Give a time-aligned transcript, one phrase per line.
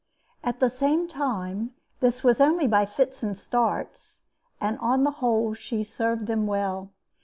[0.43, 4.23] At the same time, this was only by fits and starts,
[4.59, 6.89] and on the whole she served them well.